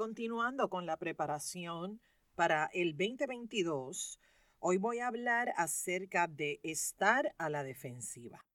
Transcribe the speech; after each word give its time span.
continuando 0.00 0.70
con 0.70 0.86
la 0.86 0.96
preparación 0.96 2.00
para 2.34 2.70
el 2.72 2.96
2022, 2.96 4.18
hoy 4.58 4.78
voy 4.78 4.98
a 5.00 5.08
hablar 5.08 5.52
acerca 5.58 6.26
de 6.26 6.58
estar 6.62 7.34
a 7.36 7.50
la 7.50 7.62
defensiva. 7.64 8.46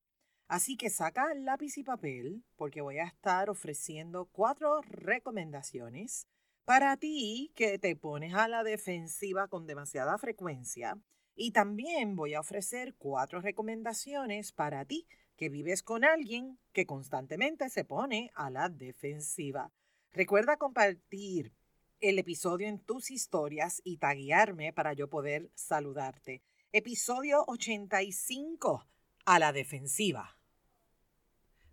Así 0.47 0.75
que 0.75 0.89
saca 0.89 1.35
lápiz 1.35 1.77
y 1.77 1.83
papel 1.83 2.43
porque 2.55 2.81
voy 2.81 2.97
a 2.97 3.03
estar 3.03 3.51
ofreciendo 3.51 4.25
cuatro 4.31 4.81
recomendaciones 4.81 6.25
para 6.65 6.97
ti 6.97 7.51
que 7.53 7.77
te 7.77 7.95
pones 7.95 8.33
a 8.33 8.47
la 8.47 8.63
defensiva 8.63 9.47
con 9.47 9.67
demasiada 9.67 10.17
frecuencia. 10.17 10.97
Y 11.35 11.51
también 11.51 12.15
voy 12.15 12.33
a 12.33 12.39
ofrecer 12.39 12.95
cuatro 12.97 13.39
recomendaciones 13.39 14.51
para 14.51 14.83
ti 14.85 15.05
que 15.37 15.49
vives 15.49 15.83
con 15.83 16.05
alguien 16.05 16.57
que 16.73 16.87
constantemente 16.87 17.69
se 17.69 17.85
pone 17.85 18.31
a 18.33 18.49
la 18.49 18.67
defensiva. 18.67 19.71
Recuerda 20.15 20.55
compartir 20.55 21.51
el 21.99 22.19
episodio 22.19 22.69
en 22.69 22.79
tus 22.79 23.11
historias 23.11 23.81
y 23.83 23.97
taguearme 23.97 24.71
para 24.71 24.93
yo 24.93 25.09
poder 25.09 25.51
saludarte. 25.55 26.41
Episodio 26.71 27.43
85, 27.47 28.87
a 29.25 29.39
la 29.39 29.51
defensiva. 29.51 30.37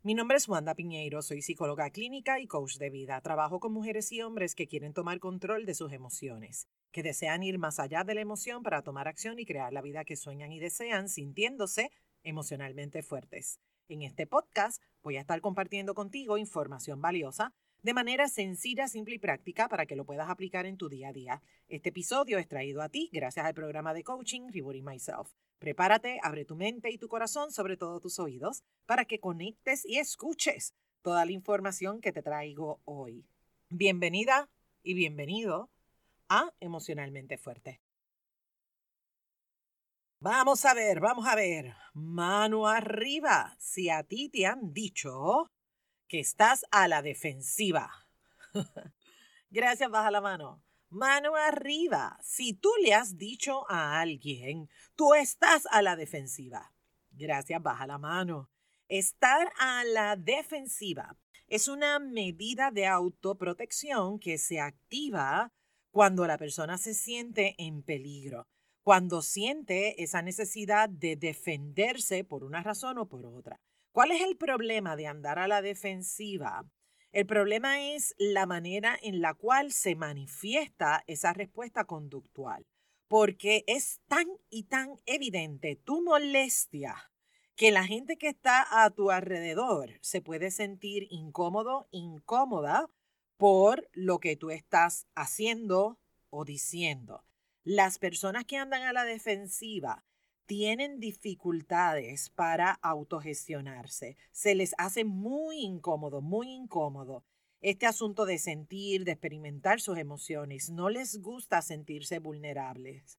Mi 0.02 0.14
nombre 0.14 0.38
es 0.38 0.48
Wanda 0.48 0.74
Piñeiro, 0.74 1.22
soy 1.22 1.40
psicóloga 1.40 1.90
clínica 1.90 2.40
y 2.40 2.48
coach 2.48 2.78
de 2.78 2.90
vida. 2.90 3.20
Trabajo 3.20 3.60
con 3.60 3.72
mujeres 3.72 4.10
y 4.10 4.22
hombres 4.22 4.56
que 4.56 4.66
quieren 4.66 4.92
tomar 4.92 5.20
control 5.20 5.64
de 5.64 5.76
sus 5.76 5.92
emociones, 5.92 6.66
que 6.90 7.04
desean 7.04 7.44
ir 7.44 7.60
más 7.60 7.78
allá 7.78 8.02
de 8.02 8.16
la 8.16 8.22
emoción 8.22 8.64
para 8.64 8.82
tomar 8.82 9.06
acción 9.06 9.38
y 9.38 9.46
crear 9.46 9.72
la 9.72 9.82
vida 9.82 10.04
que 10.04 10.16
sueñan 10.16 10.50
y 10.50 10.58
desean, 10.58 11.08
sintiéndose 11.08 11.92
emocionalmente 12.24 13.04
fuertes. 13.04 13.60
En 13.88 14.02
este 14.02 14.26
podcast 14.26 14.82
voy 15.00 15.16
a 15.16 15.20
estar 15.20 15.40
compartiendo 15.40 15.94
contigo 15.94 16.38
información 16.38 17.00
valiosa 17.00 17.54
de 17.82 17.94
manera 17.94 18.28
sencilla, 18.28 18.86
simple 18.86 19.16
y 19.16 19.18
práctica 19.18 19.68
para 19.68 19.86
que 19.86 19.96
lo 19.96 20.04
puedas 20.04 20.30
aplicar 20.30 20.66
en 20.66 20.76
tu 20.76 20.88
día 20.88 21.08
a 21.08 21.12
día. 21.12 21.42
Este 21.68 21.88
episodio 21.88 22.38
es 22.38 22.46
traído 22.46 22.80
a 22.80 22.88
ti 22.88 23.10
gracias 23.12 23.44
al 23.44 23.54
programa 23.54 23.92
de 23.92 24.04
coaching 24.04 24.52
Rebooting 24.52 24.84
Myself. 24.84 25.32
Prepárate, 25.58 26.20
abre 26.22 26.44
tu 26.44 26.54
mente 26.54 26.90
y 26.90 26.98
tu 26.98 27.08
corazón, 27.08 27.50
sobre 27.50 27.76
todo 27.76 28.00
tus 28.00 28.18
oídos, 28.18 28.62
para 28.86 29.04
que 29.04 29.18
conectes 29.18 29.84
y 29.84 29.98
escuches 29.98 30.74
toda 31.02 31.24
la 31.24 31.32
información 31.32 32.00
que 32.00 32.12
te 32.12 32.22
traigo 32.22 32.80
hoy. 32.84 33.26
Bienvenida 33.68 34.48
y 34.82 34.94
bienvenido 34.94 35.70
a 36.28 36.52
Emocionalmente 36.60 37.36
Fuerte. 37.36 37.80
Vamos 40.20 40.64
a 40.64 40.74
ver, 40.74 41.00
vamos 41.00 41.26
a 41.26 41.34
ver. 41.34 41.74
Mano 41.94 42.68
arriba. 42.68 43.56
Si 43.58 43.90
a 43.90 44.04
ti 44.04 44.28
te 44.28 44.46
han 44.46 44.72
dicho 44.72 45.50
que 46.12 46.20
estás 46.20 46.66
a 46.70 46.88
la 46.88 47.00
defensiva. 47.00 47.90
Gracias, 49.50 49.90
baja 49.90 50.10
la 50.10 50.20
mano. 50.20 50.62
Mano 50.90 51.36
arriba. 51.36 52.18
Si 52.22 52.52
tú 52.52 52.68
le 52.82 52.92
has 52.92 53.16
dicho 53.16 53.64
a 53.70 53.98
alguien, 53.98 54.68
tú 54.94 55.14
estás 55.14 55.66
a 55.70 55.80
la 55.80 55.96
defensiva. 55.96 56.74
Gracias, 57.12 57.62
baja 57.62 57.86
la 57.86 57.96
mano. 57.96 58.50
Estar 58.88 59.54
a 59.58 59.84
la 59.84 60.16
defensiva 60.16 61.16
es 61.48 61.66
una 61.66 61.98
medida 61.98 62.70
de 62.70 62.86
autoprotección 62.86 64.18
que 64.18 64.36
se 64.36 64.60
activa 64.60 65.50
cuando 65.90 66.26
la 66.26 66.36
persona 66.36 66.76
se 66.76 66.92
siente 66.92 67.54
en 67.56 67.82
peligro, 67.82 68.46
cuando 68.82 69.22
siente 69.22 70.02
esa 70.02 70.20
necesidad 70.20 70.90
de 70.90 71.16
defenderse 71.16 72.22
por 72.22 72.44
una 72.44 72.62
razón 72.62 72.98
o 72.98 73.08
por 73.08 73.24
otra. 73.24 73.62
¿Cuál 73.92 74.10
es 74.10 74.22
el 74.22 74.38
problema 74.38 74.96
de 74.96 75.06
andar 75.06 75.38
a 75.38 75.46
la 75.46 75.60
defensiva? 75.60 76.64
El 77.12 77.26
problema 77.26 77.92
es 77.92 78.14
la 78.16 78.46
manera 78.46 78.98
en 79.02 79.20
la 79.20 79.34
cual 79.34 79.70
se 79.70 79.94
manifiesta 79.96 81.04
esa 81.06 81.34
respuesta 81.34 81.84
conductual, 81.84 82.66
porque 83.06 83.64
es 83.66 84.00
tan 84.08 84.26
y 84.48 84.62
tan 84.62 84.96
evidente 85.04 85.76
tu 85.76 86.02
molestia 86.02 87.10
que 87.54 87.70
la 87.70 87.84
gente 87.84 88.16
que 88.16 88.28
está 88.28 88.82
a 88.82 88.88
tu 88.88 89.10
alrededor 89.10 89.98
se 90.00 90.22
puede 90.22 90.50
sentir 90.50 91.06
incómodo, 91.10 91.86
incómoda 91.90 92.88
por 93.36 93.90
lo 93.92 94.20
que 94.20 94.36
tú 94.36 94.48
estás 94.50 95.06
haciendo 95.14 95.98
o 96.30 96.46
diciendo. 96.46 97.26
Las 97.62 97.98
personas 97.98 98.46
que 98.46 98.56
andan 98.56 98.84
a 98.84 98.94
la 98.94 99.04
defensiva 99.04 100.02
tienen 100.46 101.00
dificultades 101.00 102.30
para 102.30 102.72
autogestionarse. 102.82 104.16
Se 104.30 104.54
les 104.54 104.74
hace 104.78 105.04
muy 105.04 105.60
incómodo, 105.60 106.20
muy 106.20 106.50
incómodo 106.50 107.24
este 107.62 107.86
asunto 107.86 108.26
de 108.26 108.38
sentir, 108.38 109.04
de 109.04 109.12
experimentar 109.12 109.80
sus 109.80 109.96
emociones. 109.96 110.70
No 110.70 110.90
les 110.90 111.20
gusta 111.20 111.62
sentirse 111.62 112.18
vulnerables. 112.18 113.18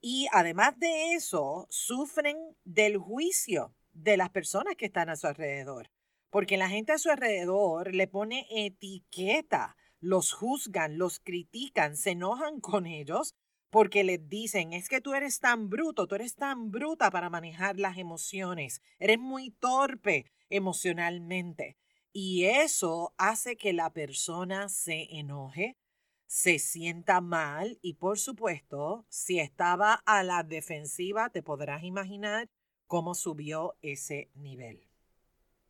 Y 0.00 0.26
además 0.32 0.78
de 0.78 1.14
eso, 1.14 1.66
sufren 1.68 2.36
del 2.64 2.96
juicio 2.96 3.74
de 3.92 4.16
las 4.16 4.30
personas 4.30 4.76
que 4.76 4.86
están 4.86 5.10
a 5.10 5.16
su 5.16 5.26
alrededor. 5.26 5.90
Porque 6.30 6.56
la 6.56 6.68
gente 6.68 6.92
a 6.92 6.98
su 6.98 7.10
alrededor 7.10 7.94
le 7.94 8.06
pone 8.08 8.46
etiqueta, 8.50 9.76
los 10.00 10.32
juzgan, 10.32 10.96
los 10.96 11.20
critican, 11.20 11.96
se 11.96 12.10
enojan 12.12 12.60
con 12.60 12.86
ellos 12.86 13.34
porque 13.72 14.04
les 14.04 14.28
dicen, 14.28 14.74
es 14.74 14.90
que 14.90 15.00
tú 15.00 15.14
eres 15.14 15.40
tan 15.40 15.70
bruto, 15.70 16.06
tú 16.06 16.14
eres 16.14 16.34
tan 16.34 16.70
bruta 16.70 17.10
para 17.10 17.30
manejar 17.30 17.78
las 17.78 17.96
emociones, 17.96 18.82
eres 18.98 19.18
muy 19.18 19.50
torpe 19.50 20.30
emocionalmente. 20.50 21.78
Y 22.12 22.44
eso 22.44 23.14
hace 23.16 23.56
que 23.56 23.72
la 23.72 23.90
persona 23.90 24.68
se 24.68 25.08
enoje, 25.16 25.78
se 26.26 26.58
sienta 26.58 27.22
mal 27.22 27.78
y 27.80 27.94
por 27.94 28.18
supuesto, 28.18 29.06
si 29.08 29.40
estaba 29.40 29.94
a 30.04 30.22
la 30.22 30.42
defensiva, 30.42 31.30
te 31.30 31.42
podrás 31.42 31.82
imaginar 31.82 32.50
cómo 32.86 33.14
subió 33.14 33.78
ese 33.80 34.28
nivel. 34.34 34.86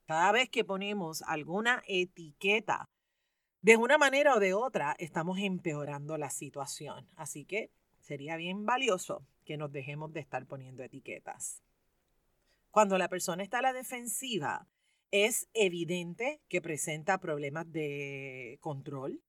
Cada 0.07 0.33
vez 0.33 0.51
que 0.51 0.65
ponemos 0.65 1.23
alguna 1.23 1.85
etiqueta, 1.87 2.91
de 3.61 3.77
una 3.77 3.97
manera 3.97 4.35
o 4.35 4.41
de 4.41 4.55
otra, 4.55 4.97
estamos 4.99 5.39
empeorando 5.39 6.19
la 6.19 6.31
situación. 6.31 7.09
Así 7.15 7.45
que 7.45 7.71
sería 8.03 8.37
bien 8.37 8.67
valioso 8.67 9.25
que 9.45 9.57
nos 9.57 9.73
dejemos 9.73 10.13
de 10.13 10.21
estar 10.21 10.47
poniendo 10.47 10.83
etiquetas. 10.83 11.63
Cuando 12.71 12.99
la 12.99 13.09
persona 13.09 13.43
está 13.43 13.61
a 13.61 13.63
la 13.63 13.73
defensiva, 13.73 14.67
es 15.11 15.49
evidente 15.55 16.41
que 16.49 16.61
presenta 16.61 17.19
problemas 17.19 17.71
de 17.71 18.59
control 18.61 19.23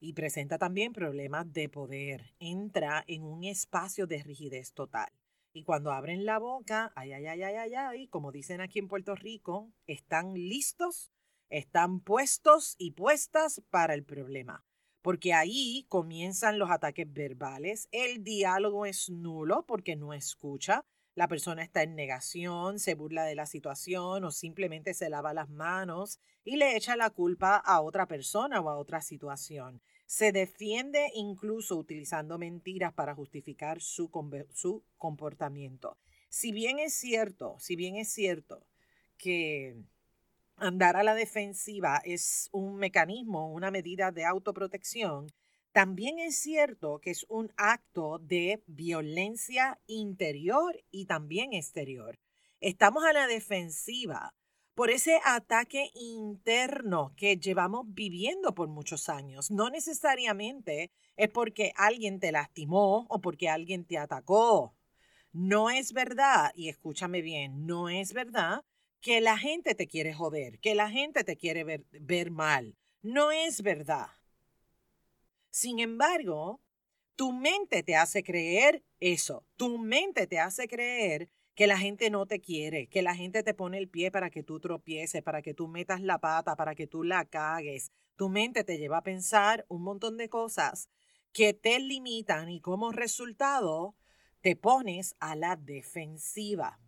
y 0.00 0.14
presenta 0.14 0.58
también 0.58 0.92
problemas 0.92 1.52
de 1.52 1.68
poder. 1.68 2.34
Entra 2.38 3.04
en 3.06 3.24
un 3.24 3.44
espacio 3.44 4.06
de 4.06 4.22
rigidez 4.22 4.72
total. 4.72 5.10
Y 5.52 5.64
cuando 5.64 5.92
abren 5.92 6.24
la 6.24 6.38
boca, 6.38 6.92
ay, 6.94 7.12
ay, 7.12 7.26
ay, 7.26 7.42
ay, 7.42 7.56
ay, 7.56 7.74
ay, 7.74 8.08
como 8.08 8.32
dicen 8.32 8.60
aquí 8.60 8.78
en 8.78 8.88
Puerto 8.88 9.14
Rico, 9.14 9.70
están 9.86 10.34
listos, 10.34 11.12
están 11.50 12.00
puestos 12.00 12.74
y 12.78 12.92
puestas 12.92 13.62
para 13.70 13.94
el 13.94 14.04
problema 14.04 14.67
porque 15.08 15.32
ahí 15.32 15.86
comienzan 15.88 16.58
los 16.58 16.70
ataques 16.70 17.10
verbales, 17.10 17.88
el 17.92 18.22
diálogo 18.22 18.84
es 18.84 19.08
nulo 19.08 19.64
porque 19.66 19.96
no 19.96 20.12
escucha, 20.12 20.84
la 21.14 21.28
persona 21.28 21.62
está 21.62 21.82
en 21.82 21.94
negación, 21.94 22.78
se 22.78 22.92
burla 22.92 23.24
de 23.24 23.34
la 23.34 23.46
situación 23.46 24.22
o 24.24 24.30
simplemente 24.30 24.92
se 24.92 25.08
lava 25.08 25.32
las 25.32 25.48
manos 25.48 26.20
y 26.44 26.56
le 26.56 26.76
echa 26.76 26.94
la 26.94 27.08
culpa 27.08 27.56
a 27.56 27.80
otra 27.80 28.06
persona 28.06 28.60
o 28.60 28.68
a 28.68 28.76
otra 28.76 29.00
situación. 29.00 29.80
Se 30.04 30.30
defiende 30.30 31.10
incluso 31.14 31.76
utilizando 31.76 32.36
mentiras 32.36 32.92
para 32.92 33.14
justificar 33.14 33.80
su, 33.80 34.10
su 34.52 34.84
comportamiento. 34.98 35.96
Si 36.28 36.52
bien 36.52 36.78
es 36.78 36.92
cierto, 36.92 37.56
si 37.60 37.76
bien 37.76 37.96
es 37.96 38.12
cierto 38.12 38.66
que 39.16 39.74
andar 40.60 40.96
a 40.96 41.02
la 41.02 41.14
defensiva 41.14 42.00
es 42.04 42.48
un 42.52 42.76
mecanismo, 42.76 43.52
una 43.52 43.70
medida 43.70 44.10
de 44.10 44.24
autoprotección, 44.24 45.28
también 45.72 46.18
es 46.18 46.36
cierto 46.36 46.98
que 46.98 47.10
es 47.10 47.24
un 47.28 47.52
acto 47.56 48.18
de 48.18 48.62
violencia 48.66 49.78
interior 49.86 50.82
y 50.90 51.06
también 51.06 51.52
exterior. 51.52 52.18
Estamos 52.60 53.04
a 53.04 53.12
la 53.12 53.26
defensiva 53.26 54.34
por 54.74 54.90
ese 54.90 55.20
ataque 55.24 55.90
interno 55.94 57.12
que 57.16 57.36
llevamos 57.36 57.84
viviendo 57.88 58.54
por 58.54 58.68
muchos 58.68 59.08
años. 59.08 59.50
No 59.50 59.70
necesariamente 59.70 60.90
es 61.16 61.28
porque 61.28 61.72
alguien 61.76 62.20
te 62.20 62.32
lastimó 62.32 63.06
o 63.08 63.20
porque 63.20 63.48
alguien 63.48 63.84
te 63.84 63.98
atacó. 63.98 64.74
No 65.32 65.70
es 65.70 65.92
verdad, 65.92 66.52
y 66.54 66.68
escúchame 66.68 67.22
bien, 67.22 67.66
no 67.66 67.88
es 67.88 68.12
verdad 68.12 68.64
que 69.00 69.20
la 69.20 69.38
gente 69.38 69.74
te 69.74 69.86
quiere 69.86 70.12
joder, 70.12 70.58
que 70.60 70.74
la 70.74 70.90
gente 70.90 71.24
te 71.24 71.36
quiere 71.36 71.64
ver, 71.64 72.30
mal. 72.30 72.76
No 73.02 73.30
es 73.30 73.62
verdad. 73.62 74.08
Sin 75.50 75.78
embargo, 75.78 76.60
tu 77.16 77.32
mente 77.32 77.82
te 77.82 77.96
hace 77.96 78.22
creer 78.22 78.84
eso. 79.00 79.46
Tu 79.56 79.78
mente 79.78 80.26
te 80.26 80.38
hace 80.38 80.68
creer 80.68 81.30
que 81.54 81.66
la 81.66 81.78
gente 81.78 82.10
no 82.10 82.26
te 82.26 82.40
quiere, 82.40 82.88
que 82.88 83.02
la 83.02 83.14
gente 83.14 83.42
te 83.42 83.54
pone 83.54 83.78
el 83.78 83.88
pie 83.88 84.10
para 84.10 84.30
que 84.30 84.42
tú 84.42 84.60
tropieces, 84.60 85.22
para 85.22 85.42
que 85.42 85.54
tú 85.54 85.66
metas 85.66 86.00
la 86.00 86.18
pata, 86.18 86.54
para 86.54 86.74
que 86.74 86.86
tú 86.86 87.02
la 87.02 87.24
cagues. 87.24 87.92
Tu 88.16 88.28
mente 88.28 88.62
te 88.64 88.78
lleva 88.78 88.98
a 88.98 89.02
pensar 89.02 89.64
un 89.68 89.82
montón 89.82 90.16
de 90.16 90.28
cosas 90.28 90.88
que 91.32 91.54
te 91.54 91.78
limitan 91.78 92.48
y 92.48 92.60
como 92.60 92.92
resultado 92.92 93.96
te 94.40 94.56
pones 94.56 95.16
a 95.18 95.34
la 95.36 95.56
defensiva. 95.56 96.80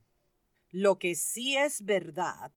Lo 0.71 0.99
que 0.99 1.17
sí 1.17 1.57
es 1.57 1.85
verdad 1.85 2.53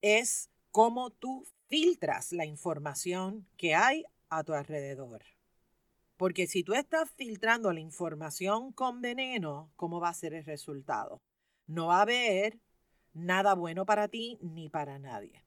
es 0.00 0.50
cómo 0.70 1.10
tú 1.10 1.46
filtras 1.68 2.32
la 2.32 2.46
información 2.46 3.46
que 3.56 3.74
hay 3.74 4.04
a 4.30 4.42
tu 4.42 4.54
alrededor. 4.54 5.22
Porque 6.16 6.46
si 6.46 6.64
tú 6.64 6.74
estás 6.74 7.10
filtrando 7.10 7.72
la 7.72 7.80
información 7.80 8.72
con 8.72 9.02
veneno, 9.02 9.70
¿cómo 9.76 10.00
va 10.00 10.08
a 10.08 10.14
ser 10.14 10.34
el 10.34 10.44
resultado? 10.44 11.22
No 11.66 11.88
va 11.88 11.98
a 11.98 12.02
haber 12.02 12.58
nada 13.12 13.54
bueno 13.54 13.84
para 13.84 14.08
ti 14.08 14.38
ni 14.40 14.68
para 14.68 14.98
nadie. 14.98 15.44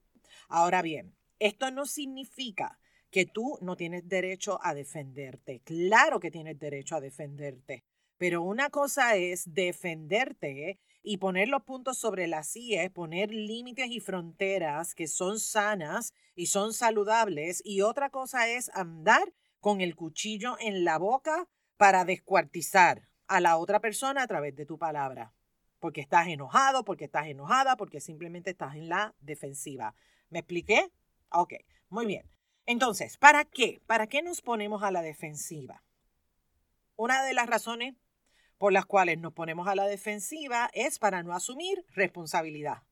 Ahora 0.48 0.82
bien, 0.82 1.16
esto 1.40 1.72
no 1.72 1.86
significa 1.86 2.80
que 3.10 3.26
tú 3.26 3.58
no 3.62 3.76
tienes 3.76 4.08
derecho 4.08 4.60
a 4.62 4.74
defenderte. 4.74 5.62
Claro 5.62 6.20
que 6.20 6.32
tienes 6.32 6.60
derecho 6.60 6.96
a 6.96 7.02
defenderte. 7.02 7.84
Pero 8.18 8.42
una 8.42 8.70
cosa 8.70 9.16
es 9.16 9.54
defenderte 9.54 10.80
y 11.04 11.18
poner 11.18 11.50
los 11.50 11.64
puntos 11.64 11.98
sobre 11.98 12.28
las 12.28 12.56
es 12.56 12.90
poner 12.92 13.32
límites 13.32 13.92
y 13.92 14.00
fronteras 14.00 14.96
que 14.96 15.08
son 15.08 15.40
sanas 15.40 16.14
y 16.34 16.48
son 16.48 16.74
saludables. 16.74 17.62
Y 17.66 17.82
otra 17.82 18.10
cosa 18.10 18.48
es 18.48 18.70
andar 18.74 19.34
con 19.60 19.82
el 19.82 19.96
cuchillo 19.96 20.58
en 20.60 20.84
la 20.86 20.98
boca 20.98 21.48
para 21.78 22.06
descuartizar 22.06 23.08
a 23.28 23.40
la 23.40 23.58
otra 23.58 23.80
persona 23.80 24.24
a 24.24 24.28
través 24.28 24.56
de 24.56 24.66
tu 24.66 24.78
palabra. 24.78 25.34
Porque 25.80 26.02
estás 26.02 26.28
enojado, 26.28 26.86
porque 26.86 27.06
estás 27.06 27.28
enojada, 27.28 27.76
porque 27.76 28.00
simplemente 28.00 28.52
estás 28.52 28.76
en 28.76 28.90
la 28.90 29.14
defensiva. 29.20 29.94
¿Me 30.30 30.40
expliqué? 30.40 30.92
Ok, 31.32 31.54
muy 31.90 32.06
bien. 32.06 32.30
Entonces, 32.66 33.18
¿para 33.18 33.46
qué? 33.46 33.82
¿Para 33.86 34.08
qué 34.08 34.24
nos 34.24 34.42
ponemos 34.42 34.82
a 34.82 34.92
la 34.92 35.02
defensiva? 35.02 35.84
Una 36.96 37.24
de 37.24 37.34
las 37.34 37.48
razones 37.48 37.96
por 38.58 38.74
las 38.74 38.86
cuales 38.86 39.20
nos 39.20 39.34
ponemos 39.34 39.68
a 39.68 39.76
la 39.76 39.86
defensiva 39.86 40.70
es 40.74 41.00
para 41.00 41.24
no 41.24 41.34
asumir 41.34 41.86
responsabilidad. 41.94 42.84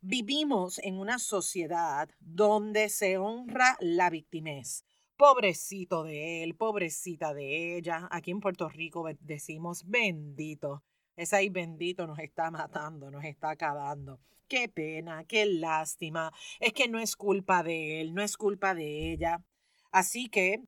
Vivimos 0.00 0.78
en 0.80 0.98
una 0.98 1.18
sociedad 1.18 2.10
donde 2.18 2.88
se 2.88 3.18
honra 3.18 3.76
la 3.80 4.10
victimez. 4.10 4.84
Pobrecito 5.16 6.02
de 6.02 6.42
él, 6.42 6.56
pobrecita 6.56 7.32
de 7.34 7.76
ella. 7.76 8.08
Aquí 8.10 8.32
en 8.32 8.40
Puerto 8.40 8.68
Rico 8.68 9.08
decimos 9.20 9.84
bendito. 9.86 10.82
Ese 11.14 11.36
ahí 11.36 11.50
bendito 11.50 12.06
nos 12.06 12.18
está 12.18 12.50
matando, 12.50 13.10
nos 13.10 13.24
está 13.24 13.50
acabando. 13.50 14.18
Qué 14.48 14.68
pena, 14.68 15.24
qué 15.24 15.46
lástima. 15.46 16.32
Es 16.58 16.72
que 16.72 16.88
no 16.88 16.98
es 16.98 17.14
culpa 17.14 17.62
de 17.62 18.00
él, 18.00 18.12
no 18.12 18.22
es 18.22 18.36
culpa 18.36 18.74
de 18.74 19.12
ella. 19.12 19.44
Así 19.92 20.28
que 20.28 20.64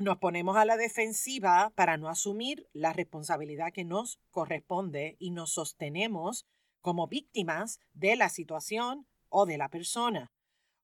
nos 0.00 0.16
ponemos 0.16 0.56
a 0.56 0.64
la 0.64 0.76
defensiva 0.78 1.72
para 1.76 1.98
no 1.98 2.08
asumir 2.08 2.66
la 2.72 2.92
responsabilidad 2.92 3.72
que 3.72 3.84
nos 3.84 4.18
corresponde 4.30 5.16
y 5.18 5.30
nos 5.30 5.52
sostenemos 5.52 6.46
como 6.80 7.06
víctimas 7.06 7.78
de 7.92 8.16
la 8.16 8.30
situación 8.30 9.06
o 9.28 9.44
de 9.44 9.58
la 9.58 9.68
persona. 9.68 10.32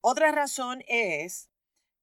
Otra 0.03 0.33
razón 0.33 0.83
es 0.87 1.51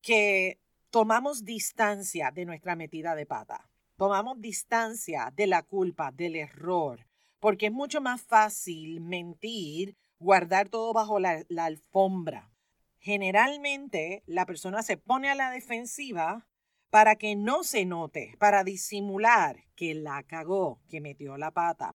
que 0.01 0.59
tomamos 0.89 1.45
distancia 1.45 2.31
de 2.31 2.45
nuestra 2.45 2.75
metida 2.75 3.13
de 3.15 3.27
pata, 3.27 3.69
tomamos 3.95 4.41
distancia 4.41 5.31
de 5.35 5.47
la 5.47 5.61
culpa, 5.61 6.11
del 6.11 6.35
error, 6.35 7.05
porque 7.39 7.67
es 7.67 7.71
mucho 7.71 8.01
más 8.01 8.21
fácil 8.21 9.01
mentir, 9.01 9.95
guardar 10.17 10.69
todo 10.69 10.93
bajo 10.93 11.19
la, 11.19 11.43
la 11.47 11.65
alfombra. 11.65 12.49
Generalmente 12.97 14.23
la 14.25 14.45
persona 14.45 14.81
se 14.81 14.97
pone 14.97 15.29
a 15.29 15.35
la 15.35 15.51
defensiva 15.51 16.47
para 16.93 17.15
que 17.15 17.35
no 17.35 17.63
se 17.63 17.85
note, 17.85 18.35
para 18.37 18.63
disimular 18.63 19.65
que 19.75 19.95
la 19.95 20.21
cagó, 20.21 20.79
que 20.89 21.01
metió 21.01 21.37
la 21.37 21.49
pata. 21.49 21.95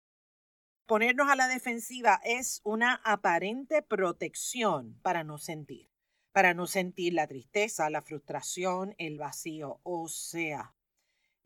Ponernos 0.86 1.32
a 1.32 1.36
la 1.36 1.48
defensiva 1.48 2.22
es 2.24 2.62
una 2.64 3.02
aparente 3.04 3.82
protección 3.82 5.00
para 5.02 5.24
no 5.24 5.40
sentir, 5.40 5.90
para 6.32 6.54
no 6.54 6.68
sentir 6.68 7.16
la 7.16 7.26
tristeza, 7.26 7.90
la 7.90 8.04
frustración, 8.04 8.94
el 9.00 9.18
vacío. 9.18 9.80
O 9.82 10.08
sea, 10.10 10.76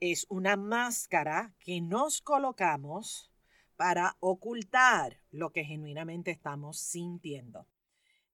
es 0.01 0.25
una 0.27 0.57
máscara 0.57 1.55
que 1.61 1.79
nos 1.79 2.19
colocamos 2.19 3.31
para 3.77 4.17
ocultar 4.19 5.21
lo 5.31 5.53
que 5.53 5.63
genuinamente 5.63 6.31
estamos 6.31 6.81
sintiendo. 6.81 7.65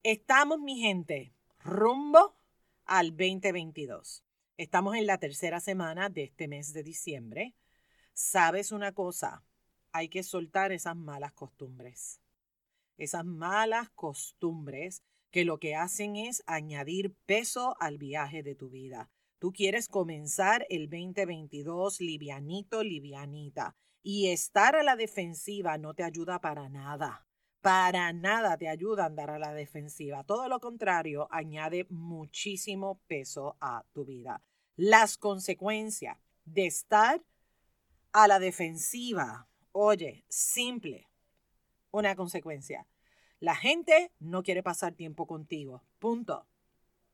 Estamos, 0.01 0.59
mi 0.59 0.79
gente, 0.79 1.35
rumbo 1.59 2.35
al 2.85 3.11
2022. 3.11 4.23
Estamos 4.55 4.95
en 4.95 5.07
la 5.07 5.17
tercera 5.17 5.59
semana 5.59 6.09
de 6.09 6.25
este 6.25 6.47
mes 6.47 6.73
de 6.73 6.83
diciembre. 6.83 7.55
¿Sabes 8.13 8.71
una 8.71 8.91
cosa? 8.91 9.43
Hay 9.91 10.09
que 10.09 10.21
soltar 10.21 10.71
esas 10.71 10.95
malas 10.95 11.33
costumbres. 11.33 12.21
Esas 12.95 13.25
malas 13.25 13.89
costumbres 13.95 15.01
que 15.31 15.43
lo 15.43 15.57
que 15.57 15.73
hacen 15.73 16.17
es 16.17 16.43
añadir 16.45 17.15
peso 17.25 17.75
al 17.79 17.97
viaje 17.97 18.43
de 18.43 18.53
tu 18.53 18.69
vida. 18.69 19.09
Tú 19.39 19.51
quieres 19.53 19.87
comenzar 19.87 20.67
el 20.69 20.87
2022 20.87 21.99
livianito, 21.99 22.83
livianita. 22.83 23.75
Y 24.03 24.27
estar 24.27 24.75
a 24.75 24.83
la 24.83 24.95
defensiva 24.95 25.79
no 25.79 25.95
te 25.95 26.03
ayuda 26.03 26.39
para 26.41 26.69
nada. 26.69 27.25
Para 27.63 28.13
nada 28.13 28.57
te 28.57 28.67
ayuda 28.67 29.03
a 29.03 29.07
andar 29.07 29.31
a 29.31 29.39
la 29.39 29.53
defensiva. 29.53 30.23
Todo 30.23 30.47
lo 30.47 30.59
contrario, 30.59 31.27
añade 31.31 31.87
muchísimo 31.89 33.01
peso 33.07 33.57
a 33.59 33.83
tu 33.91 34.05
vida 34.05 34.39
las 34.75 35.17
consecuencias 35.17 36.17
de 36.45 36.65
estar 36.65 37.23
a 38.11 38.27
la 38.27 38.39
defensiva. 38.39 39.47
Oye, 39.71 40.23
simple, 40.29 41.07
una 41.91 42.15
consecuencia. 42.15 42.87
La 43.39 43.55
gente 43.55 44.11
no 44.19 44.43
quiere 44.43 44.63
pasar 44.63 44.93
tiempo 44.93 45.27
contigo. 45.27 45.83
Punto. 45.99 46.47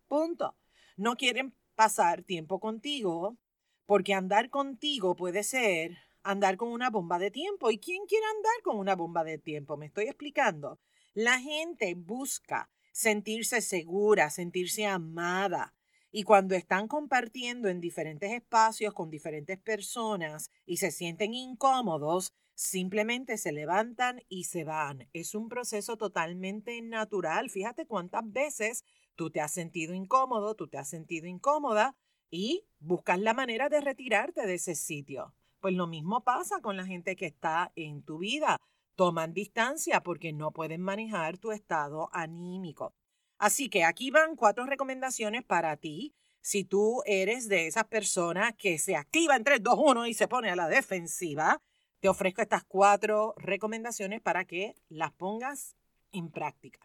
Punto. 0.08 0.56
No 0.98 1.16
quieren 1.16 1.54
pasar 1.76 2.24
tiempo 2.24 2.60
contigo 2.60 3.38
porque 3.86 4.14
andar 4.14 4.50
contigo 4.50 5.16
puede 5.16 5.44
ser 5.44 5.98
andar 6.32 6.58
con 6.58 6.70
una 6.70 6.90
bomba 6.90 7.20
de 7.20 7.32
tiempo. 7.32 7.72
¿Y 7.72 7.80
quién 7.80 8.06
quiere 8.06 8.26
andar 8.26 8.62
con 8.64 8.78
una 8.78 8.96
bomba 8.96 9.24
de 9.24 9.38
tiempo? 9.38 9.78
Me 9.78 9.88
estoy 9.88 10.06
explicando. 10.06 10.80
La 11.14 11.40
gente 11.40 11.96
busca 11.96 12.70
sentirse 12.92 13.62
segura, 13.62 14.30
sentirse 14.30 14.86
amada, 14.86 15.74
y 16.12 16.24
cuando 16.24 16.56
están 16.56 16.88
compartiendo 16.88 17.70
en 17.70 17.82
diferentes 17.82 18.32
espacios 18.32 18.94
con 18.94 19.10
diferentes 19.10 19.60
personas 19.60 20.50
y 20.66 20.78
se 20.78 20.92
sienten 20.92 21.34
incómodos, 21.34 22.34
simplemente 22.56 23.38
se 23.38 23.52
levantan 23.52 24.22
y 24.28 24.46
se 24.46 24.64
van. 24.64 25.08
Es 25.14 25.36
un 25.36 25.50
proceso 25.50 25.98
totalmente 25.98 26.82
natural. 26.82 27.50
Fíjate 27.50 27.86
cuántas 27.86 28.24
veces 28.32 28.84
tú 29.16 29.30
te 29.30 29.40
has 29.40 29.54
sentido 29.54 29.94
incómodo, 29.94 30.56
tú 30.56 30.68
te 30.68 30.78
has 30.78 30.90
sentido 30.90 31.28
incómoda 31.28 31.96
y 32.32 32.66
buscas 32.80 33.20
la 33.20 33.34
manera 33.34 33.70
de 33.70 33.82
retirarte 33.82 34.46
de 34.48 34.56
ese 34.56 34.76
sitio. 34.76 35.36
Pues 35.60 35.74
lo 35.74 35.88
mismo 35.88 36.24
pasa 36.24 36.62
con 36.62 36.78
la 36.78 36.86
gente 36.86 37.16
que 37.16 37.26
está 37.26 37.72
en 37.76 38.02
tu 38.04 38.20
vida. 38.20 38.58
Toman 38.96 39.34
distancia 39.34 40.02
porque 40.02 40.32
no 40.32 40.52
pueden 40.52 40.82
manejar 40.82 41.38
tu 41.38 41.52
estado 41.52 42.10
anímico. 42.14 42.94
Así 43.38 43.70
que 43.70 43.84
aquí 43.84 44.12
van 44.12 44.36
cuatro 44.36 44.66
recomendaciones 44.66 45.44
para 45.44 45.76
ti. 45.78 46.14
Si 46.42 46.64
tú 46.64 47.02
eres 47.06 47.48
de 47.50 47.68
esas 47.68 47.86
personas 47.86 48.54
que 48.58 48.78
se 48.78 48.96
activa 48.96 49.36
en 49.36 49.44
3, 49.44 49.62
2, 49.62 49.76
1 49.78 50.08
y 50.08 50.14
se 50.14 50.28
pone 50.28 50.50
a 50.50 50.56
la 50.56 50.68
defensiva, 50.68 51.62
te 52.00 52.08
ofrezco 52.08 52.42
estas 52.42 52.64
cuatro 52.64 53.34
recomendaciones 53.38 54.22
para 54.22 54.46
que 54.46 54.76
las 54.88 55.12
pongas 55.12 55.76
en 56.12 56.32
práctica. 56.32 56.80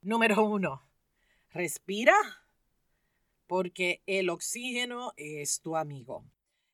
Número 0.00 0.42
uno, 0.42 0.82
respira 1.50 2.14
porque 3.46 4.02
el 4.06 4.30
oxígeno 4.30 5.12
es 5.16 5.60
tu 5.60 5.76
amigo. 5.76 6.24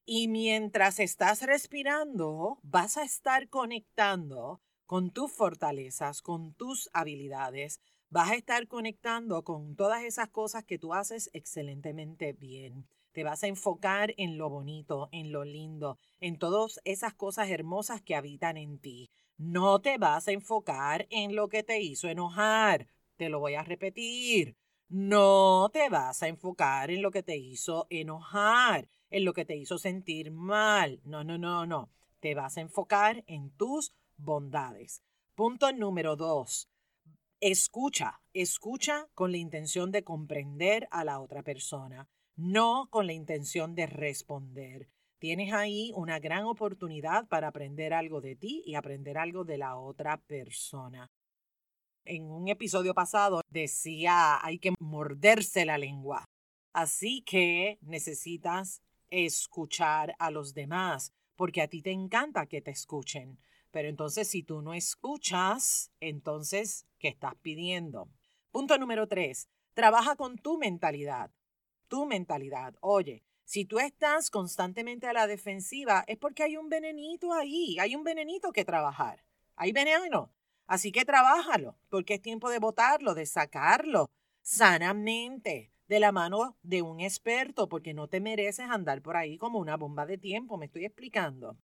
Y 0.09 0.29
mientras 0.29 1.01
estás 1.01 1.43
respirando, 1.43 2.61
vas 2.63 2.97
a 2.97 3.03
estar 3.03 3.49
conectando 3.49 4.61
con 4.87 5.11
tus 5.11 5.33
fortalezas, 5.33 6.23
con 6.23 6.55
tus 6.55 6.89
habilidades, 6.93 7.81
vas 8.09 8.31
a 8.31 8.37
estar 8.37 8.69
conectando 8.69 9.43
con 9.43 9.75
todas 9.75 10.05
esas 10.05 10.29
cosas 10.29 10.63
que 10.65 10.79
tú 10.79 10.95
haces 10.95 11.29
excelentemente 11.33 12.33
bien. 12.35 12.87
Te 13.11 13.25
vas 13.25 13.43
a 13.43 13.49
enfocar 13.49 14.15
en 14.17 14.39
lo 14.39 14.49
bonito, 14.49 15.09
en 15.11 15.33
lo 15.33 15.45
lindo, 15.45 15.99
en 16.21 16.39
todas 16.39 16.81
esas 16.85 17.15
cosas 17.15 17.51
hermosas 17.51 18.01
que 18.01 18.15
habitan 18.15 18.57
en 18.59 18.79
ti. 18.79 19.11
No 19.37 19.81
te 19.81 19.99
vas 19.99 20.29
a 20.29 20.33
enfocar 20.33 21.09
en 21.11 21.35
lo 21.35 21.49
que 21.49 21.65
te 21.65 21.81
hizo 21.81 22.09
enojar. 22.09 22.87
Te 23.17 23.29
lo 23.29 23.41
voy 23.41 23.55
a 23.55 23.65
repetir. 23.65 24.57
No 24.88 25.69
te 25.73 25.88
vas 25.88 26.23
a 26.23 26.28
enfocar 26.28 26.93
en 26.93 27.02
lo 27.02 27.11
que 27.11 27.25
te 27.25 27.37
hizo 27.37 27.88
enojar, 27.90 28.88
en 29.11 29.25
lo 29.25 29.33
que 29.33 29.45
te 29.45 29.57
hizo 29.57 29.78
sentir 29.78 30.31
mal. 30.31 31.00
No, 31.05 31.25
no, 31.25 31.38
no, 31.38 31.66
no. 31.66 31.90
Te 32.21 32.37
vas 32.37 32.57
a 32.57 32.61
enfocar 32.61 33.25
en 33.26 33.50
tus 33.50 33.93
bondades. 34.16 35.02
Punto 35.35 35.73
número 35.73 36.14
dos, 36.14 36.71
escucha, 37.40 38.21
escucha 38.33 39.09
con 39.14 39.33
la 39.33 39.38
intención 39.38 39.90
de 39.90 40.05
comprender 40.05 40.88
a 40.90 41.05
la 41.05 41.21
otra 41.21 41.43
persona, 41.43 42.09
no 42.37 42.88
con 42.88 43.07
la 43.07 43.12
intención 43.12 43.75
de 43.75 43.87
responder. 43.87 44.88
Tienes 45.19 45.52
ahí 45.52 45.93
una 45.95 46.21
gran 46.21 46.45
oportunidad 46.45 47.26
para 47.28 47.49
aprender 47.49 47.93
algo 47.93 48.21
de 48.21 48.37
ti 48.37 48.62
y 48.64 48.76
aprender 48.76 49.19
algo 49.19 49.45
de 49.45 49.59
la 49.59 49.76
otra 49.76 50.19
persona. 50.23 51.11
En 52.07 52.31
un 52.31 52.47
episodio 52.47 52.95
pasado 52.95 53.41
decía 53.51 54.39
hay 54.45 54.61
que 54.61 54.73
morderse 54.79 55.65
la 55.65 55.77
lengua. 55.77 56.25
Así 56.73 57.23
que 57.23 57.79
necesitas 57.83 58.81
escuchar 59.11 60.15
a 60.21 60.31
los 60.31 60.55
demás, 60.55 61.13
porque 61.35 61.63
a 61.63 61.69
ti 61.69 61.83
te 61.83 61.91
encanta 61.91 62.47
que 62.47 62.61
te 62.61 62.71
escuchen. 62.71 63.41
Pero 63.73 63.89
entonces 63.89 64.29
si 64.29 64.45
tú 64.45 64.63
no 64.63 64.73
escuchas, 64.73 65.91
entonces, 65.99 66.87
¿qué 67.01 67.09
estás 67.09 67.35
pidiendo? 67.43 68.09
Punto 68.53 68.79
número 68.79 69.09
tres, 69.09 69.49
trabaja 69.75 70.15
con 70.15 70.39
tu 70.39 70.59
mentalidad. 70.59 71.33
Tu 71.89 72.07
mentalidad. 72.07 72.77
Oye, 72.81 73.25
si 73.45 73.65
tú 73.65 73.81
estás 73.81 74.31
constantemente 74.31 75.09
a 75.09 75.13
la 75.13 75.27
defensiva, 75.27 76.05
es 76.07 76.19
porque 76.19 76.45
hay 76.45 76.57
un 76.57 76.69
venenito 76.69 77.33
ahí, 77.33 77.79
hay 77.81 77.97
un 77.97 78.05
venenito 78.05 78.53
que 78.53 78.65
trabajar. 78.65 79.25
Hay 79.57 79.73
veneno. 79.73 80.31
Así 80.67 80.93
que 80.93 81.05
trabájalo, 81.05 81.79
porque 81.89 82.15
es 82.15 82.23
tiempo 82.23 82.51
de 82.51 82.59
botarlo, 82.59 83.15
de 83.15 83.27
sacarlo 83.27 84.11
sanamente 84.43 85.73
de 85.89 86.01
la 86.01 86.11
mano 86.13 86.57
de 86.63 86.83
un 86.83 87.01
experto, 87.01 87.69
porque 87.69 87.95
no 87.95 88.09
te 88.09 88.21
mereces 88.21 88.69
andar 88.69 89.03
por 89.03 89.17
ahí 89.17 89.39
como 89.39 89.59
una 89.59 89.77
bomba 89.77 90.07
de 90.07 90.19
tiempo, 90.19 90.57
me 90.57 90.67
estoy 90.67 90.85
explicando. 90.85 91.57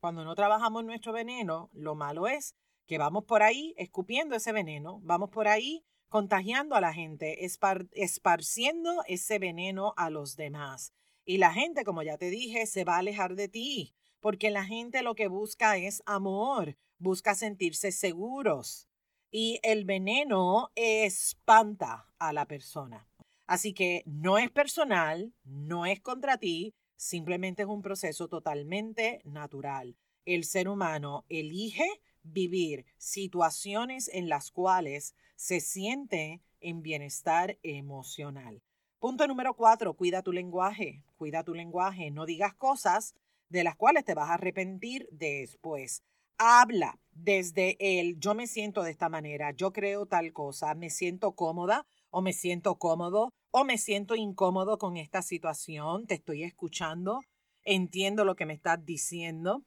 Cuando 0.00 0.24
no 0.24 0.34
trabajamos 0.34 0.84
nuestro 0.84 1.12
veneno, 1.12 1.70
lo 1.72 1.94
malo 1.94 2.26
es 2.26 2.56
que 2.86 2.98
vamos 2.98 3.24
por 3.24 3.42
ahí 3.42 3.74
escupiendo 3.76 4.34
ese 4.34 4.50
veneno, 4.50 4.98
vamos 5.02 5.30
por 5.30 5.46
ahí 5.46 5.84
contagiando 6.08 6.74
a 6.74 6.80
la 6.80 6.92
gente, 6.92 7.44
esparciendo 7.44 9.02
ese 9.06 9.38
veneno 9.38 9.94
a 9.96 10.10
los 10.10 10.36
demás. 10.36 10.92
Y 11.24 11.38
la 11.38 11.52
gente, 11.52 11.84
como 11.84 12.02
ya 12.02 12.18
te 12.18 12.30
dije, 12.30 12.66
se 12.66 12.84
va 12.84 12.96
a 12.96 12.98
alejar 12.98 13.36
de 13.36 13.48
ti, 13.48 13.94
porque 14.22 14.50
la 14.50 14.64
gente 14.64 15.02
lo 15.02 15.16
que 15.16 15.26
busca 15.26 15.76
es 15.76 16.00
amor, 16.06 16.78
busca 16.98 17.34
sentirse 17.34 17.90
seguros. 17.90 18.88
Y 19.32 19.58
el 19.64 19.84
veneno 19.84 20.70
espanta 20.76 22.06
a 22.18 22.32
la 22.32 22.46
persona. 22.46 23.08
Así 23.46 23.74
que 23.74 24.04
no 24.06 24.38
es 24.38 24.48
personal, 24.50 25.34
no 25.42 25.86
es 25.86 26.00
contra 26.00 26.38
ti, 26.38 26.72
simplemente 26.96 27.62
es 27.62 27.68
un 27.68 27.82
proceso 27.82 28.28
totalmente 28.28 29.20
natural. 29.24 29.96
El 30.24 30.44
ser 30.44 30.68
humano 30.68 31.24
elige 31.28 31.88
vivir 32.22 32.86
situaciones 32.98 34.08
en 34.08 34.28
las 34.28 34.52
cuales 34.52 35.16
se 35.34 35.58
siente 35.58 36.42
en 36.60 36.80
bienestar 36.82 37.58
emocional. 37.64 38.62
Punto 39.00 39.26
número 39.26 39.54
cuatro, 39.54 39.94
cuida 39.94 40.22
tu 40.22 40.30
lenguaje, 40.30 41.02
cuida 41.16 41.42
tu 41.42 41.54
lenguaje, 41.54 42.12
no 42.12 42.24
digas 42.24 42.54
cosas 42.54 43.16
de 43.52 43.64
las 43.64 43.76
cuales 43.76 44.04
te 44.04 44.14
vas 44.14 44.30
a 44.30 44.34
arrepentir 44.34 45.06
después. 45.12 46.02
Habla 46.38 46.98
desde 47.12 47.76
el 47.78 48.18
yo 48.18 48.34
me 48.34 48.46
siento 48.46 48.82
de 48.82 48.90
esta 48.90 49.10
manera, 49.10 49.52
yo 49.52 49.72
creo 49.72 50.06
tal 50.06 50.32
cosa, 50.32 50.74
me 50.74 50.88
siento 50.88 51.32
cómoda 51.32 51.86
o 52.10 52.22
me 52.22 52.32
siento 52.32 52.76
cómodo 52.76 53.34
o 53.50 53.64
me 53.64 53.76
siento 53.76 54.14
incómodo 54.14 54.78
con 54.78 54.96
esta 54.96 55.20
situación, 55.20 56.06
te 56.06 56.14
estoy 56.14 56.42
escuchando, 56.42 57.20
entiendo 57.62 58.24
lo 58.24 58.34
que 58.34 58.46
me 58.46 58.54
estás 58.54 58.84
diciendo, 58.84 59.62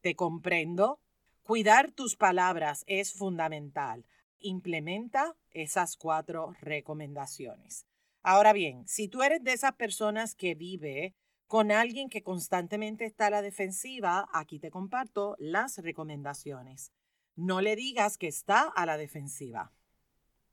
te 0.00 0.14
comprendo. 0.14 1.00
Cuidar 1.42 1.90
tus 1.90 2.14
palabras 2.14 2.84
es 2.86 3.12
fundamental. 3.12 4.06
Implementa 4.38 5.34
esas 5.50 5.96
cuatro 5.96 6.54
recomendaciones. 6.60 7.86
Ahora 8.22 8.52
bien, 8.52 8.86
si 8.86 9.08
tú 9.08 9.22
eres 9.22 9.42
de 9.42 9.52
esas 9.52 9.72
personas 9.72 10.36
que 10.36 10.54
vive 10.54 11.16
con 11.50 11.72
alguien 11.72 12.08
que 12.08 12.22
constantemente 12.22 13.04
está 13.04 13.26
a 13.26 13.30
la 13.30 13.42
defensiva, 13.42 14.28
aquí 14.32 14.60
te 14.60 14.70
comparto 14.70 15.34
las 15.40 15.78
recomendaciones. 15.78 16.92
No 17.34 17.60
le 17.60 17.74
digas 17.74 18.16
que 18.18 18.28
está 18.28 18.68
a 18.68 18.86
la 18.86 18.96
defensiva, 18.96 19.72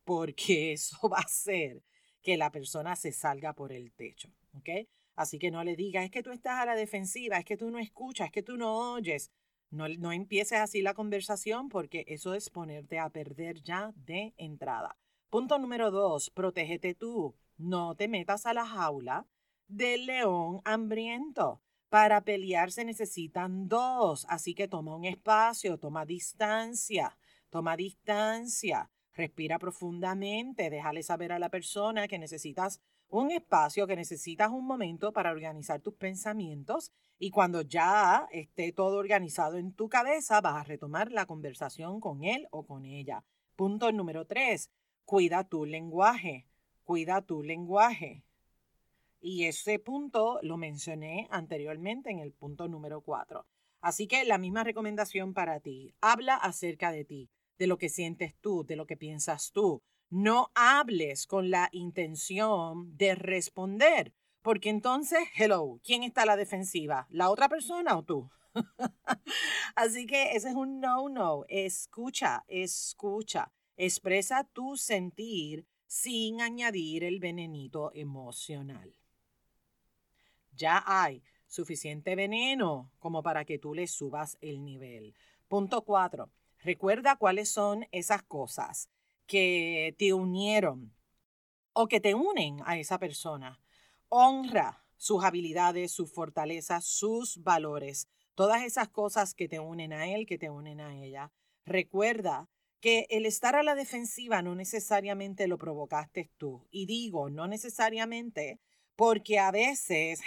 porque 0.03 0.73
eso 0.73 1.07
va 1.07 1.19
a 1.19 1.21
hacer 1.21 1.83
que 2.23 2.35
la 2.35 2.49
persona 2.49 2.95
se 2.95 3.11
salga 3.11 3.53
por 3.53 3.73
el 3.73 3.91
techo, 3.91 4.29
¿ok? 4.55 4.87
Así 5.15 5.37
que 5.37 5.51
no 5.51 5.63
le 5.63 5.75
digas, 5.75 6.03
es 6.03 6.09
que 6.09 6.23
tú 6.23 6.31
estás 6.31 6.59
a 6.59 6.65
la 6.65 6.73
defensiva, 6.73 7.37
es 7.37 7.45
que 7.45 7.57
tú 7.57 7.69
no 7.69 7.77
escuchas, 7.77 8.25
es 8.25 8.31
que 8.31 8.41
tú 8.41 8.57
no 8.57 8.93
oyes. 8.93 9.29
No, 9.69 9.87
no 9.87 10.11
empieces 10.11 10.57
así 10.57 10.81
la 10.81 10.95
conversación 10.95 11.69
porque 11.69 12.05
eso 12.07 12.33
es 12.33 12.49
ponerte 12.49 12.97
a 12.97 13.11
perder 13.11 13.61
ya 13.61 13.93
de 13.97 14.33
entrada. 14.35 14.97
Punto 15.29 15.59
número 15.59 15.91
dos, 15.91 16.31
protégete 16.31 16.95
tú. 16.95 17.35
No 17.55 17.93
te 17.93 18.07
metas 18.07 18.47
a 18.47 18.55
la 18.55 18.65
jaula 18.65 19.27
del 19.67 20.05
león 20.05 20.61
hambriento. 20.65 21.61
Para 21.89 22.21
pelear 22.21 22.71
se 22.71 22.83
necesitan 22.83 23.67
dos, 23.67 24.25
así 24.29 24.53
que 24.53 24.67
toma 24.67 24.95
un 24.95 25.05
espacio, 25.05 25.77
toma 25.77 26.05
distancia, 26.05 27.17
toma 27.49 27.77
distancia, 27.77 28.89
respira 29.13 29.57
profundamente, 29.57 30.69
déjale 30.69 31.01
saber 31.03 31.31
a 31.31 31.39
la 31.39 31.49
persona 31.49 32.07
que 32.07 32.19
necesitas 32.19 32.81
un 33.09 33.31
espacio, 33.31 33.87
que 33.87 33.95
necesitas 33.95 34.49
un 34.51 34.65
momento 34.65 35.13
para 35.13 35.31
organizar 35.31 35.79
tus 35.79 35.93
pensamientos 35.93 36.91
y 37.17 37.31
cuando 37.31 37.61
ya 37.61 38.27
esté 38.31 38.73
todo 38.73 38.97
organizado 38.97 39.57
en 39.57 39.71
tu 39.71 39.87
cabeza 39.87 40.41
vas 40.41 40.55
a 40.55 40.63
retomar 40.63 41.11
la 41.11 41.25
conversación 41.25 42.01
con 42.01 42.25
él 42.25 42.47
o 42.51 42.65
con 42.65 42.85
ella. 42.85 43.23
Punto 43.55 43.91
número 43.93 44.25
tres, 44.25 44.69
cuida 45.05 45.45
tu 45.45 45.65
lenguaje 45.65 46.47
cuida 46.87 47.21
tu 47.21 47.43
lenguaje. 47.43 48.23
Y 49.19 49.45
ese 49.45 49.79
punto 49.79 50.39
lo 50.41 50.57
mencioné 50.57 51.27
anteriormente 51.31 52.11
en 52.11 52.19
el 52.19 52.33
punto 52.33 52.67
número 52.67 53.01
cuatro. 53.01 53.45
Así 53.81 54.07
que 54.07 54.25
la 54.25 54.37
misma 54.37 54.63
recomendación 54.63 55.33
para 55.33 55.59
ti. 55.59 55.93
Habla 56.01 56.35
acerca 56.35 56.91
de 56.91 57.05
ti, 57.05 57.29
de 57.57 57.67
lo 57.67 57.77
que 57.77 57.89
sientes 57.89 58.35
tú, 58.41 58.63
de 58.65 58.75
lo 58.75 58.85
que 58.85 58.97
piensas 58.97 59.51
tú. 59.51 59.81
No 60.09 60.51
hables 60.55 61.27
con 61.27 61.49
la 61.49 61.69
intención 61.71 62.95
de 62.97 63.15
responder, 63.15 64.13
porque 64.41 64.69
entonces, 64.69 65.19
hello, 65.35 65.79
¿quién 65.83 66.03
está 66.03 66.21
a 66.23 66.27
la 66.27 66.37
defensiva? 66.37 67.07
¿La 67.09 67.29
otra 67.29 67.49
persona 67.49 67.97
o 67.97 68.03
tú? 68.03 68.29
Así 69.75 70.05
que 70.05 70.31
ese 70.31 70.49
es 70.49 70.55
un 70.55 70.79
no-no. 70.79 71.43
Escucha, 71.49 72.45
escucha. 72.47 73.51
Expresa 73.75 74.43
tu 74.53 74.77
sentir 74.77 75.67
sin 75.85 76.41
añadir 76.41 77.03
el 77.03 77.19
venenito 77.19 77.91
emocional. 77.93 78.95
Ya 80.57 80.83
hay 80.85 81.23
suficiente 81.47 82.15
veneno 82.15 82.91
como 82.99 83.23
para 83.23 83.45
que 83.45 83.57
tú 83.57 83.73
le 83.73 83.87
subas 83.87 84.37
el 84.41 84.63
nivel. 84.63 85.15
Punto 85.47 85.83
cuatro. 85.83 86.29
Recuerda 86.59 87.15
cuáles 87.15 87.49
son 87.49 87.85
esas 87.91 88.23
cosas 88.23 88.89
que 89.27 89.95
te 89.97 90.13
unieron 90.13 90.93
o 91.73 91.87
que 91.87 91.99
te 91.99 92.15
unen 92.15 92.57
a 92.65 92.77
esa 92.77 92.97
persona. 92.97 93.59
Honra 94.09 94.83
sus 94.97 95.23
habilidades, 95.23 95.91
sus 95.91 96.11
fortalezas, 96.11 96.85
sus 96.85 97.43
valores, 97.43 98.07
todas 98.33 98.63
esas 98.63 98.89
cosas 98.89 99.33
que 99.33 99.47
te 99.47 99.59
unen 99.59 99.93
a 99.93 100.07
él, 100.07 100.25
que 100.25 100.37
te 100.37 100.49
unen 100.49 100.81
a 100.81 100.95
ella. 100.95 101.31
Recuerda 101.65 102.49
que 102.79 103.07
el 103.09 103.25
estar 103.25 103.55
a 103.55 103.63
la 103.63 103.75
defensiva 103.75 104.41
no 104.41 104.55
necesariamente 104.55 105.47
lo 105.47 105.57
provocaste 105.57 106.31
tú. 106.37 106.65
Y 106.71 106.85
digo, 106.85 107.29
no 107.29 107.47
necesariamente, 107.47 108.59
porque 108.97 109.37
a 109.37 109.51
veces, 109.51 110.21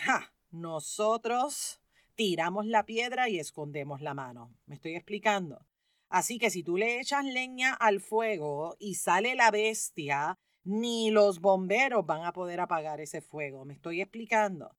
nosotros 0.51 1.83
tiramos 2.15 2.65
la 2.67 2.87
piedra 2.87 3.29
y 3.29 3.39
escondemos 3.39 4.01
la 4.01 4.15
mano. 4.15 4.55
¿Me 4.67 4.77
estoy 4.77 4.95
explicando? 4.95 5.67
Así 6.09 6.39
que 6.39 6.51
si 6.51 6.63
tú 6.63 6.77
le 6.77 7.01
echas 7.01 7.25
leña 7.25 7.75
al 7.75 8.01
fuego 8.01 8.77
y 8.79 8.95
sale 8.95 9.35
la 9.35 9.51
bestia, 9.51 10.39
ni 10.63 11.11
los 11.11 11.41
bomberos 11.41 12.07
van 12.07 12.25
a 12.25 12.33
poder 12.33 12.61
apagar 12.61 13.01
ese 13.01 13.21
fuego. 13.21 13.65
¿Me 13.65 13.75
estoy 13.75 14.01
explicando? 14.01 14.77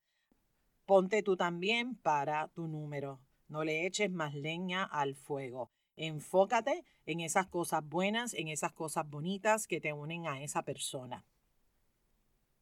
Ponte 0.86 1.22
tú 1.22 1.36
también 1.36 1.96
para 1.96 2.48
tu 2.50 2.68
número. 2.68 3.20
No 3.50 3.66
le 3.66 3.86
eches 3.86 4.10
más 4.10 4.34
leña 4.34 4.84
al 4.86 5.16
fuego. 5.16 5.70
Enfócate 5.98 6.86
en 7.06 7.20
esas 7.20 7.48
cosas 7.48 7.84
buenas, 7.84 8.34
en 8.36 8.48
esas 8.48 8.72
cosas 8.72 9.10
bonitas 9.10 9.68
que 9.68 9.82
te 9.82 9.92
unen 9.92 10.28
a 10.28 10.42
esa 10.42 10.64
persona. 10.64 11.26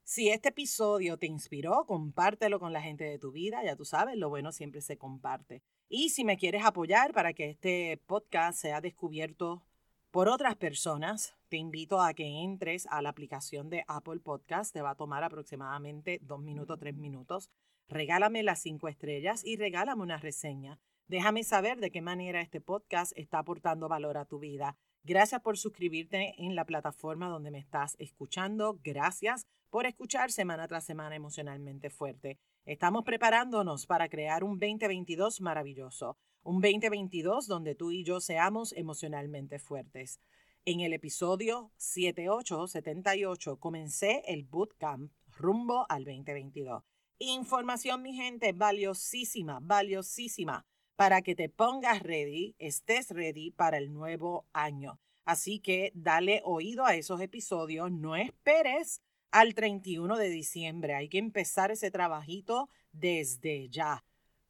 Si 0.10 0.30
este 0.30 0.50
episodio 0.50 1.20
te 1.20 1.28
inspiró, 1.28 1.86
compártelo 1.86 2.60
con 2.60 2.74
la 2.74 2.82
gente 2.82 3.04
de 3.04 3.20
tu 3.20 3.32
vida, 3.32 3.63
ya 3.63 3.75
tú 3.75 3.86
sabes, 3.86 4.18
lo 4.18 4.28
bueno 4.28 4.51
siempre 4.51 4.82
se 4.82 4.98
comparte. 4.98 5.62
Y 5.88 6.10
si 6.10 6.24
me 6.24 6.36
quieres 6.36 6.66
apoyar 6.66 7.13
para 7.13 7.34
que 7.34 7.48
este 7.48 8.01
podcast 8.08 8.60
sea 8.60 8.82
descubierto 8.82 9.62
por 10.10 10.28
otras 10.28 10.56
personas, 10.56 11.36
te 11.48 11.58
invito 11.58 12.01
a 12.01 12.16
que 12.16 12.25
entres 12.42 12.88
a 12.89 13.04
la 13.04 13.10
aplicación 13.10 13.70
de 13.70 13.86
Apple 13.88 14.20
Podcast. 14.22 14.74
Te 14.74 14.82
va 14.82 14.89
a 14.89 14.96
tomar 14.96 15.24
aproximadamente 15.24 16.18
dos 16.24 16.42
minutos, 16.42 16.80
tres 16.80 16.96
minutos. 16.96 17.51
Regálame 17.88 18.42
las 18.42 18.63
cinco 18.63 18.88
estrellas 18.88 19.46
y 19.46 19.58
regálame 19.58 20.01
una 20.01 20.18
reseña. 20.18 20.80
Déjame 21.08 21.44
saber 21.44 21.80
de 21.80 21.92
qué 21.92 22.01
manera 22.01 22.42
este 22.42 22.62
podcast 22.62 23.12
está 23.16 23.38
aportando 23.38 23.88
valor 23.88 24.18
a 24.18 24.25
tu 24.25 24.39
vida. 24.39 24.75
Gracias 25.03 25.41
por 25.41 25.58
suscribirte 25.58 26.36
en 26.38 26.56
la 26.56 26.65
plataforma 26.65 27.29
donde 27.29 27.51
me 27.51 27.60
estás 27.60 27.96
escuchando. 28.00 28.79
Gracias 28.84 29.48
por 29.70 29.86
escuchar 29.86 30.32
semana 30.32 30.68
tras 30.68 30.84
semana 30.84 31.15
emocionalmente 31.15 31.89
fuerte. 31.89 32.38
Estamos 32.65 33.06
preparándonos 33.06 33.86
para 33.86 34.10
crear 34.10 34.44
un 34.44 34.60
2022 34.60 35.41
maravilloso, 35.41 36.18
un 36.44 36.62
2022 36.62 37.48
donde 37.48 37.75
tú 37.75 37.91
y 37.91 38.03
yo 38.03 38.20
seamos 38.20 38.74
emocionalmente 38.74 39.58
fuertes. 39.58 40.20
En 40.65 40.82
el 40.82 40.91
episodio 40.94 41.72
7878 41.77 43.58
comencé 43.58 44.24
el 44.27 44.44
bootcamp 44.44 45.12
rumbo 45.38 45.86
al 45.89 46.03
2022. 46.03 46.84
Información, 47.20 48.01
mi 48.01 48.13
gente, 48.13 48.51
valiosísima, 48.51 49.60
valiosísima 49.62 50.65
para 51.00 51.22
que 51.22 51.34
te 51.34 51.48
pongas 51.48 52.03
ready, 52.03 52.58
estés 52.60 53.12
ready 53.12 53.51
para 53.51 53.77
el 53.77 53.94
nuevo 53.94 54.46
año. 54.51 55.00
Así 55.24 55.60
que 55.60 55.94
dale 55.96 56.41
oído 56.44 56.86
a 56.86 56.96
esos 56.96 57.22
episodios, 57.22 57.89
no 57.89 58.18
esperes 58.18 59.01
al 59.32 59.53
31 59.56 60.18
de 60.18 60.27
diciembre, 60.27 60.96
hay 60.96 61.08
que 61.08 61.18
empezar 61.18 61.72
ese 61.72 61.89
trabajito 61.89 62.68
desde 62.91 63.70
ya. 63.70 64.03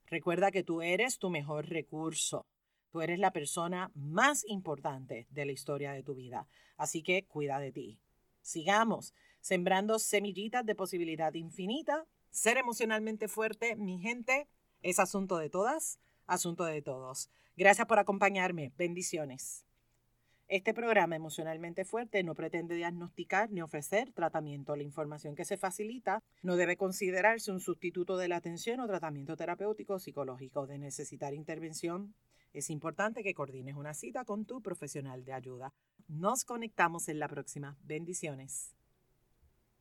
Recuerda 0.07 0.49
que 0.49 0.63
tú 0.63 0.81
eres 0.81 1.19
tu 1.19 1.29
mejor 1.29 1.69
recurso. 1.69 2.47
Tú 2.89 3.01
eres 3.01 3.19
la 3.19 3.31
persona 3.31 3.91
más 3.93 4.43
importante 4.47 5.27
de 5.29 5.45
la 5.45 5.51
historia 5.51 5.91
de 5.91 6.01
tu 6.01 6.15
vida. 6.15 6.47
Así 6.77 7.03
que 7.03 7.25
cuida 7.25 7.59
de 7.59 7.71
ti. 7.71 7.99
Sigamos 8.41 9.13
sembrando 9.39 9.99
semillitas 9.99 10.65
de 10.65 10.73
posibilidad 10.73 11.31
infinita. 11.35 12.07
Ser 12.31 12.57
emocionalmente 12.57 13.27
fuerte, 13.27 13.75
mi 13.75 13.99
gente, 13.99 14.47
es 14.81 14.97
asunto 14.97 15.37
de 15.37 15.51
todas 15.51 15.99
asunto 16.29 16.63
de 16.63 16.81
todos. 16.81 17.29
Gracias 17.57 17.87
por 17.87 17.99
acompañarme. 17.99 18.71
Bendiciones. 18.77 19.65
Este 20.47 20.73
programa 20.73 21.15
emocionalmente 21.15 21.85
fuerte 21.85 22.23
no 22.23 22.33
pretende 22.33 22.73
diagnosticar 22.73 23.51
ni 23.51 23.61
ofrecer 23.61 24.11
tratamiento. 24.13 24.75
La 24.75 24.81
información 24.81 25.35
que 25.35 25.45
se 25.45 25.57
facilita 25.57 26.23
no 26.41 26.55
debe 26.55 26.75
considerarse 26.75 27.51
un 27.51 27.59
sustituto 27.59 28.17
de 28.17 28.29
la 28.29 28.37
atención 28.37 28.79
o 28.79 28.87
tratamiento 28.87 29.37
terapéutico 29.37 29.93
o 29.93 29.99
psicológico. 29.99 30.65
De 30.65 30.79
necesitar 30.79 31.35
intervención, 31.35 32.15
es 32.51 32.71
importante 32.71 33.21
que 33.21 33.35
coordines 33.35 33.75
una 33.75 33.93
cita 33.93 34.25
con 34.25 34.45
tu 34.45 34.61
profesional 34.61 35.23
de 35.23 35.33
ayuda. 35.33 35.71
Nos 36.07 36.45
conectamos 36.45 37.09
en 37.09 37.19
la 37.19 37.27
próxima. 37.27 37.77
Bendiciones. 37.83 38.78